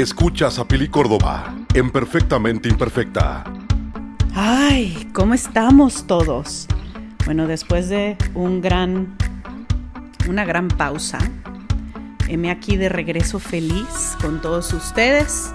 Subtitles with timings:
[0.00, 3.44] Escuchas a Pili Córdoba en Perfectamente Imperfecta.
[4.34, 6.66] Ay, ¿cómo estamos todos?
[7.26, 9.14] Bueno, después de un gran,
[10.26, 11.18] una gran pausa,
[12.28, 15.52] heme aquí de regreso feliz con todos ustedes.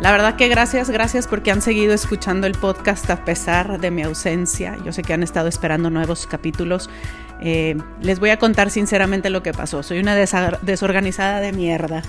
[0.00, 4.02] La verdad que gracias, gracias porque han seguido escuchando el podcast a pesar de mi
[4.02, 4.78] ausencia.
[4.82, 6.88] Yo sé que han estado esperando nuevos capítulos.
[7.40, 9.82] Eh, les voy a contar sinceramente lo que pasó.
[9.82, 12.02] Soy una desorganizada de mierda.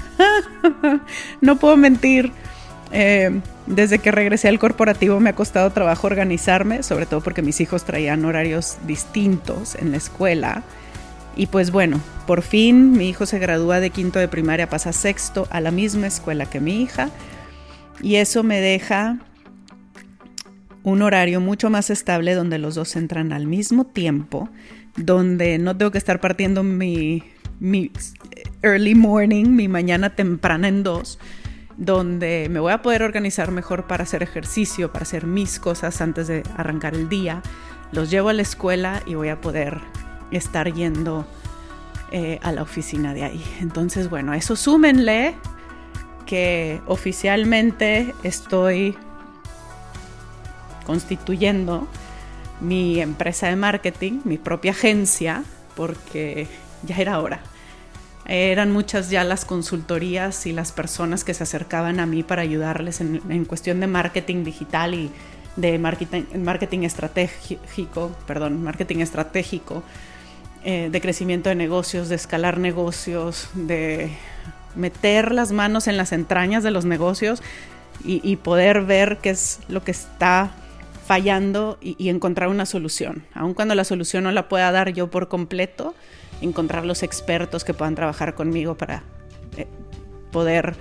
[1.41, 2.31] no puedo mentir.
[2.91, 7.59] Eh, desde que regresé al corporativo me ha costado trabajo organizarme, sobre todo porque mis
[7.59, 10.63] hijos traían horarios distintos en la escuela.
[11.35, 15.47] Y pues bueno, por fin mi hijo se gradúa de quinto de primaria, pasa sexto
[15.49, 17.09] a la misma escuela que mi hija.
[18.01, 19.17] Y eso me deja
[20.83, 24.49] un horario mucho más estable donde los dos entran al mismo tiempo,
[24.95, 27.23] donde no tengo que estar partiendo mi,
[27.59, 27.91] mi
[28.61, 31.19] early morning, mi mañana temprana en dos,
[31.77, 36.27] donde me voy a poder organizar mejor para hacer ejercicio, para hacer mis cosas antes
[36.27, 37.41] de arrancar el día.
[37.91, 39.79] Los llevo a la escuela y voy a poder
[40.31, 41.25] estar yendo
[42.11, 43.43] eh, a la oficina de ahí.
[43.59, 45.35] Entonces, bueno, eso súmenle
[46.25, 48.97] que oficialmente estoy
[50.85, 51.87] constituyendo
[52.61, 55.43] mi empresa de marketing, mi propia agencia,
[55.75, 56.47] porque
[56.83, 57.41] ya era hora.
[58.27, 62.99] Eran muchas ya las consultorías y las personas que se acercaban a mí para ayudarles
[63.01, 65.11] en, cuestión de marketing digital y
[65.55, 69.83] de marketing, estratégico, perdón, marketing estratégico,
[70.63, 74.11] eh, de crecimiento de negocios, de escalar negocios, de
[74.75, 77.43] meter las manos en las entrañas de los negocios
[78.03, 80.51] y, poder ver qué es lo que está
[81.05, 83.25] fallando y, encontrar una solución.
[83.33, 85.93] Aun cuando la solución no la pueda dar yo por completo,
[86.41, 89.03] encontrar los expertos que puedan trabajar conmigo para
[89.55, 89.67] eh,
[90.31, 90.75] poder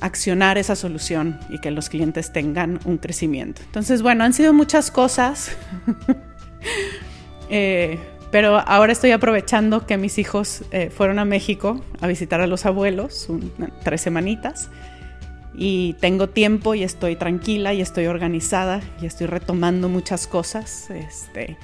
[0.00, 3.62] accionar esa solución y que los clientes tengan un crecimiento.
[3.64, 5.56] Entonces, bueno, han sido muchas cosas.
[7.50, 7.98] eh,
[8.30, 12.66] pero ahora estoy aprovechando que mis hijos eh, fueron a México a visitar a los
[12.66, 13.28] abuelos,
[13.84, 14.70] tres semanitas,
[15.56, 20.90] y tengo tiempo y estoy tranquila y estoy organizada y estoy retomando muchas cosas.
[20.90, 21.56] Este,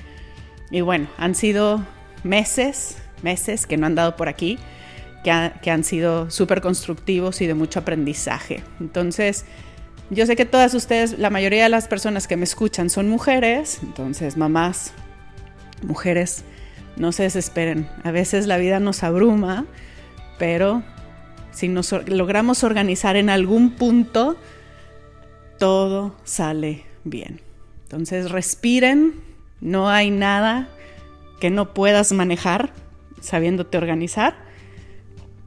[0.71, 1.84] y bueno, han sido
[2.23, 4.59] meses, meses que no han dado por aquí,
[5.25, 8.62] que, que han sido súper constructivos y de mucho aprendizaje.
[8.78, 9.45] Entonces,
[10.11, 13.81] yo sé que todas ustedes, la mayoría de las personas que me escuchan son mujeres,
[13.83, 14.93] entonces mamás,
[15.83, 16.45] mujeres
[16.97, 17.89] no se desesperen.
[18.05, 19.67] A veces la vida nos abruma,
[20.39, 20.83] pero
[21.53, 24.37] si nos logramos organizar en algún punto,
[25.59, 27.41] todo sale bien.
[27.84, 29.15] Entonces respiren,
[29.60, 30.69] no hay nada
[31.41, 32.72] que no puedas manejar
[33.21, 34.34] sabiéndote organizar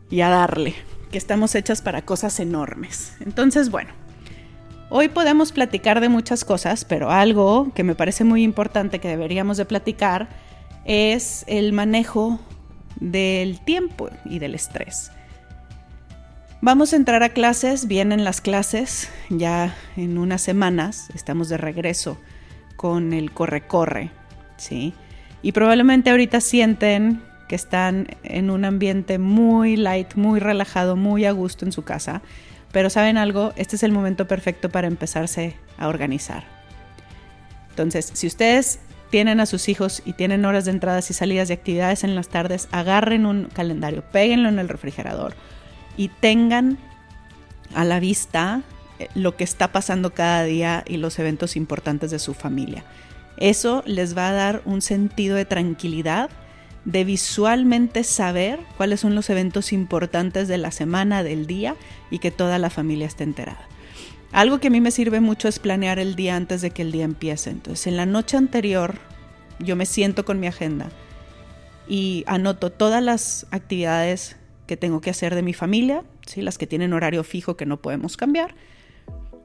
[0.09, 0.75] y a darle,
[1.11, 3.15] que estamos hechas para cosas enormes.
[3.19, 3.91] Entonces, bueno,
[4.89, 9.57] hoy podemos platicar de muchas cosas, pero algo que me parece muy importante que deberíamos
[9.57, 10.29] de platicar
[10.85, 12.39] es el manejo
[12.99, 15.11] del tiempo y del estrés.
[16.65, 22.17] Vamos a entrar a clases, vienen las clases, ya en unas semanas estamos de regreso
[22.77, 24.11] con el corre-corre,
[24.55, 24.93] ¿sí?
[25.41, 31.33] Y probablemente ahorita sienten que están en un ambiente muy light, muy relajado, muy a
[31.33, 32.21] gusto en su casa,
[32.71, 36.45] pero saben algo, este es el momento perfecto para empezarse a organizar.
[37.71, 41.55] Entonces, si ustedes tienen a sus hijos y tienen horas de entradas y salidas de
[41.55, 45.35] actividades en las tardes, agarren un calendario, péguenlo en el refrigerador
[45.97, 46.77] y tengan
[47.75, 48.61] a la vista
[48.99, 52.83] eh, lo que está pasando cada día y los eventos importantes de su familia.
[53.37, 56.29] Eso les va a dar un sentido de tranquilidad,
[56.85, 61.75] de visualmente saber cuáles son los eventos importantes de la semana, del día
[62.11, 63.67] y que toda la familia esté enterada.
[64.31, 66.91] Algo que a mí me sirve mucho es planear el día antes de que el
[66.91, 67.51] día empiece.
[67.51, 68.95] Entonces, en la noche anterior,
[69.59, 70.89] yo me siento con mi agenda
[71.87, 74.35] y anoto todas las actividades
[74.77, 76.41] tengo que hacer de mi familia, ¿sí?
[76.41, 78.55] las que tienen horario fijo que no podemos cambiar.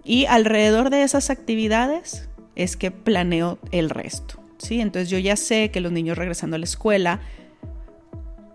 [0.04, 4.40] Y alrededor de esas actividades es que planeo el resto.
[4.58, 4.80] ¿sí?
[4.80, 7.20] Entonces yo ya sé que los niños regresando a la escuela,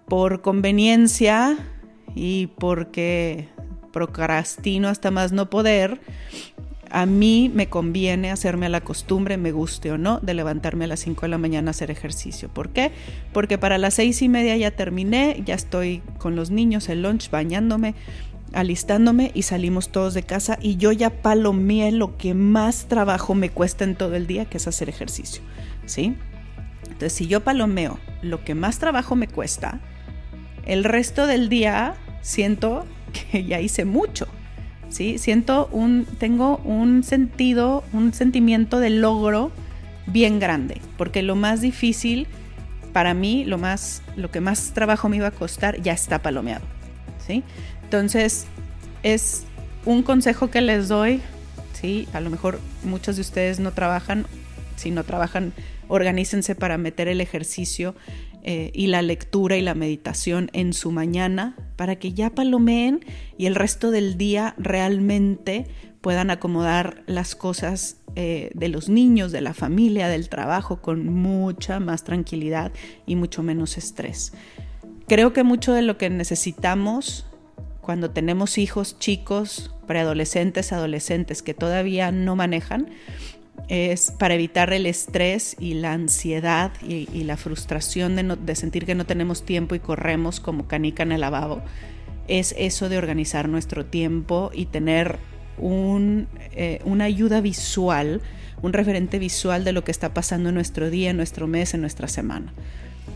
[0.07, 1.57] por conveniencia
[2.15, 3.47] y porque
[3.91, 6.01] procrastino hasta más no poder,
[6.89, 10.87] a mí me conviene hacerme a la costumbre, me guste o no, de levantarme a
[10.87, 12.49] las 5 de la mañana a hacer ejercicio.
[12.49, 12.91] ¿Por qué?
[13.31, 17.29] Porque para las seis y media ya terminé, ya estoy con los niños, el lunch,
[17.29, 17.95] bañándome,
[18.53, 23.49] alistándome y salimos todos de casa y yo ya palomeé lo que más trabajo me
[23.49, 25.41] cuesta en todo el día, que es hacer ejercicio.
[25.85, 26.15] ¿Sí?
[26.83, 29.79] Entonces, si yo palomeo lo que más trabajo me cuesta,
[30.65, 32.85] el resto del día siento
[33.31, 34.27] que ya hice mucho,
[34.93, 39.51] Siento un, tengo un sentido, un sentimiento de logro
[40.05, 42.27] bien grande, porque lo más difícil
[42.91, 46.63] para mí, lo, más, lo que más trabajo me iba a costar, ya está palomeado,
[47.25, 47.43] ¿sí?
[47.83, 48.45] Entonces,
[49.01, 49.45] es
[49.85, 51.21] un consejo que les doy,
[51.73, 52.07] ¿sí?
[52.13, 54.27] A lo mejor muchos de ustedes no trabajan,
[54.75, 55.53] si no trabajan,
[55.87, 57.95] organícense para meter el ejercicio
[58.43, 63.05] eh, y la lectura y la meditación en su mañana para que ya palomeen
[63.37, 65.65] y el resto del día realmente
[66.01, 71.79] puedan acomodar las cosas eh, de los niños, de la familia, del trabajo con mucha
[71.79, 72.73] más tranquilidad
[73.05, 74.33] y mucho menos estrés.
[75.07, 77.25] Creo que mucho de lo que necesitamos
[77.79, 82.89] cuando tenemos hijos chicos, preadolescentes, adolescentes que todavía no manejan,
[83.69, 89.05] es para evitar el estrés y la ansiedad y, la frustración de, sentir que no
[89.05, 91.61] tenemos tiempo y corremos como canica en el lavabo,
[92.27, 95.17] es eso de organizar nuestro tiempo y tener
[95.59, 98.21] eh, una ayuda visual,
[98.61, 101.81] un referente visual de lo que está pasando en nuestro día, en nuestro mes, en
[101.81, 102.53] nuestra semana.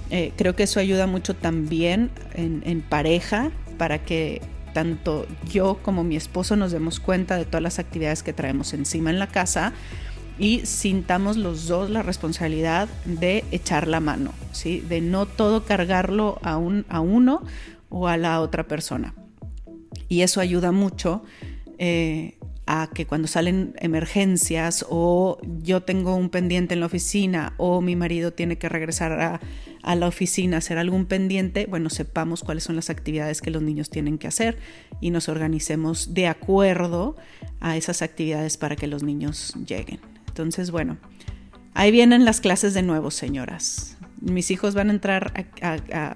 [0.09, 4.41] Eh, creo que eso ayuda mucho también en pareja para que
[4.73, 9.09] tanto yo como mi esposo nos demos cuenta de todas las actividades que traemos encima
[9.09, 9.73] en la casa
[10.39, 14.81] y sintamos los dos la responsabilidad de echar la mano, ¿sí?
[14.81, 17.41] de no todo cargarlo a, un, a uno
[17.89, 19.13] o a la otra persona.
[20.09, 21.23] Y eso ayuda mucho
[21.79, 27.81] eh, a que cuando salen emergencias o yo tengo un pendiente en la oficina o
[27.81, 29.39] mi marido tiene que regresar a,
[29.83, 33.61] a, la oficina a hacer algún pendiente, bueno, sepamos cuáles son las actividades que los
[33.61, 34.57] niños tienen que hacer
[34.99, 37.15] y nos organicemos de acuerdo
[37.61, 40.16] a esas actividades para que los niños lleguen.
[40.37, 40.97] Entonces, bueno,
[41.73, 43.97] ahí vienen las clases de nuevo, señoras.
[44.21, 46.13] Mis hijos van a entrar a,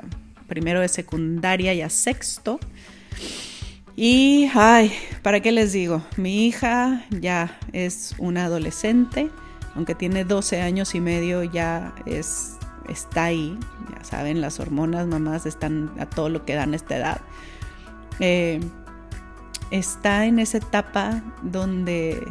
[0.47, 2.59] primero de secundaria y a sexto.
[3.95, 6.03] Y, ay, ¿para qué les digo?
[6.17, 9.31] Mi hija ya es una adolescente,
[9.73, 12.57] aunque tiene 12 años y medio, ya es,
[12.87, 13.57] está ahí.
[13.97, 17.21] Ya saben, las hormonas, mamás, están a todo lo que dan esta edad.
[18.19, 18.59] Eh,
[19.71, 22.23] está en esa etapa donde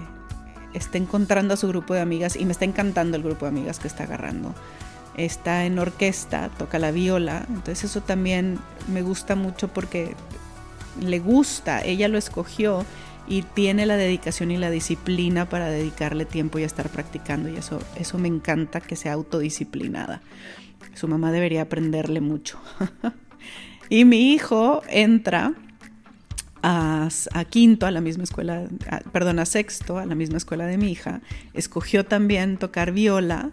[0.75, 3.79] está encontrando a su grupo de amigas y me está encantando el grupo de amigas
[3.79, 4.55] que está agarrando.
[5.17, 8.59] Está en orquesta, toca la viola, entonces eso también
[8.93, 10.15] me gusta mucho porque
[11.01, 12.85] le gusta, ella lo escogió
[13.27, 17.81] y tiene la dedicación y la disciplina para dedicarle tiempo y estar practicando y eso,
[17.97, 20.23] eso me encanta que sea autodisciplinada.
[20.95, 22.59] Su mamá debería aprenderle mucho.
[23.89, 25.55] y mi hijo entra
[26.63, 27.09] a,
[27.49, 28.65] quinto, a la misma escuela,
[29.13, 31.21] perdón, a sexto, a la misma escuela de mi hija,
[31.55, 33.51] escogió también tocar viola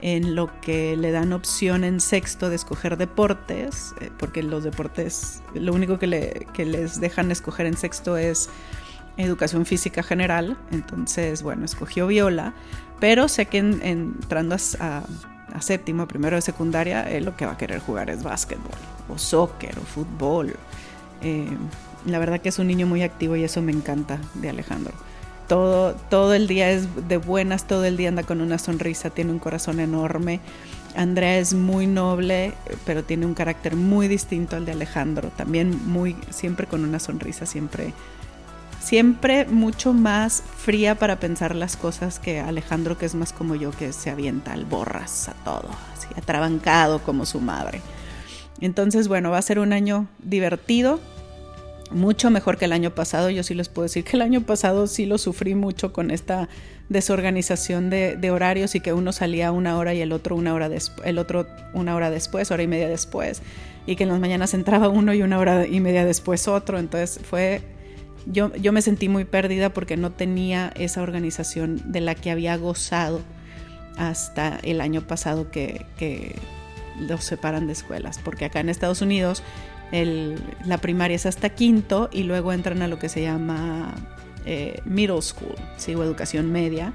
[0.00, 5.42] en lo que le dan opción en sexto de escoger deportes, eh, porque los deportes,
[5.54, 8.50] lo único que, le, que les dejan escoger en sexto es
[9.16, 12.52] educación física general, entonces, bueno, escogió viola,
[12.98, 15.02] pero sé que entrando a,
[15.54, 18.78] a, séptimo, primero de secundaria, él lo que va a querer jugar es básquetbol,
[19.08, 20.54] o soccer, o fútbol.
[21.20, 21.46] Eh,
[22.06, 24.92] la verdad que es un niño muy activo y eso me encanta de Alejandro.
[25.48, 29.32] Todo, todo el día es de buenas, todo el día anda con una sonrisa, tiene
[29.32, 30.40] un corazón enorme.
[30.94, 32.52] Andrea es muy noble,
[32.84, 35.30] pero tiene un carácter muy distinto al de Alejandro.
[35.36, 37.92] También muy, siempre con una sonrisa, siempre,
[38.80, 43.70] siempre mucho más fría para pensar las cosas que Alejandro, que es más como yo,
[43.72, 47.80] que se avienta al borras a todo, así atrabancado como su madre.
[48.60, 51.00] Entonces, bueno, va a ser un año divertido
[51.92, 53.30] mucho mejor que el año pasado.
[53.30, 56.48] Yo sí les puedo decir que el año pasado sí lo sufrí mucho con esta
[56.88, 61.06] desorganización de, horarios y que uno salía una hora y el otro una hora después,
[61.06, 63.42] el otro una hora después, hora y media después,
[63.86, 66.78] y que en las mañanas entraba uno y una hora y media después otro.
[66.78, 67.62] Entonces fue,
[68.26, 72.56] yo, yo me sentí muy perdida porque no tenía esa organización de la que había
[72.56, 73.20] gozado
[73.96, 76.34] hasta el año pasado que, que
[76.98, 79.42] los separan de escuelas, porque acá en Estados Unidos
[79.92, 83.94] la primaria es hasta quinto y luego entran a lo que se llama
[84.46, 85.94] eh, middle school, ¿sí?
[85.94, 86.94] o educación media,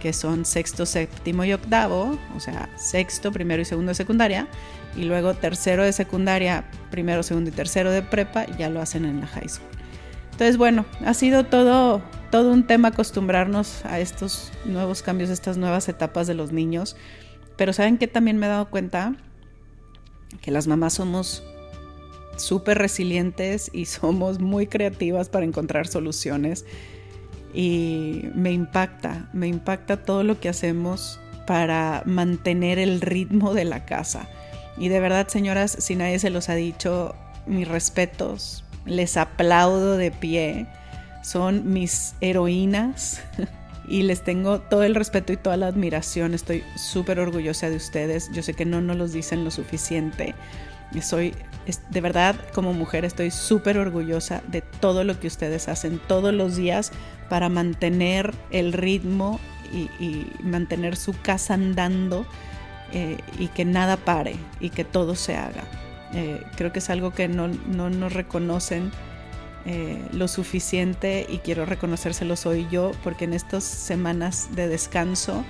[0.00, 4.48] que son sexto, séptimo y octavo, o sea, sexto, primero y segundo de secundaria,
[4.96, 9.20] y luego tercero de secundaria, primero, segundo y tercero de prepa, ya lo hacen en
[9.20, 9.68] la high school.
[10.32, 12.00] Entonces, bueno, ha sido todo,
[12.30, 16.96] todo un tema acostumbrarnos a estos nuevos cambios, estas nuevas etapas de los niños,
[17.56, 19.14] pero ¿saben que también me he dado cuenta?
[20.40, 21.42] Que las mamás somos
[22.38, 26.64] súper resilientes y somos muy creativas para encontrar soluciones.
[27.54, 33.84] Y me impacta, me impacta todo lo que hacemos para mantener el ritmo de la
[33.84, 34.28] casa.
[34.76, 37.14] Y de verdad, señoras, si nadie se los ha dicho,
[37.46, 40.66] mis respetos, les aplaudo de pie
[41.28, 43.20] son mis heroínas
[43.88, 46.34] y les tengo todo el respeto y toda la admiración.
[46.34, 48.30] Estoy súper orgullosa de ustedes.
[48.32, 50.34] Yo sé que no nos los dicen lo suficiente.
[51.02, 51.34] Soy,
[51.90, 56.56] de verdad, como mujer, estoy súper orgullosa de todo lo que ustedes hacen todos los
[56.56, 56.92] días
[57.28, 59.38] para mantener el ritmo
[59.72, 62.26] y, mantener su casa andando
[62.92, 65.64] eh, y que nada pare y que todo se haga.
[66.14, 68.90] Eh, creo que es algo que no, no nos reconocen
[69.66, 75.44] eh, lo suficiente y quiero reconocérselo soy yo porque en estas semanas de descanso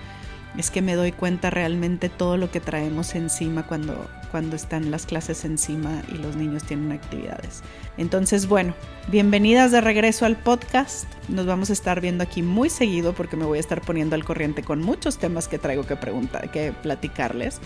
[0.57, 5.07] es que me doy cuenta realmente todo lo que traemos encima cuando, cuando están las
[5.07, 7.63] clases encima y los niños tienen actividades.
[7.97, 8.75] Entonces, bueno,
[9.09, 11.05] bienvenidas de regreso al podcast.
[11.29, 14.25] Nos vamos a estar viendo aquí muy seguido porque me voy a estar poniendo al
[14.25, 17.61] corriente con muchos temas que traigo que preguntar, que platicarles.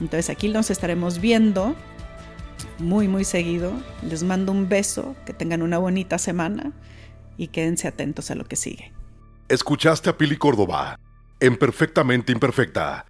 [0.00, 1.76] Entonces, aquí nos estaremos viendo
[2.78, 3.72] muy, muy seguido.
[4.02, 6.72] Les mando un beso, que tengan una bonita semana
[7.36, 8.92] y quédense atentos a lo que sigue.
[9.48, 10.98] Escuchaste a Pili Córdoba
[11.40, 13.06] en Perfectamente Imperfecta